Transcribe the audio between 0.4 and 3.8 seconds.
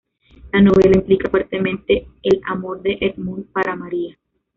La novela implica fuertemente el amor de Edmund para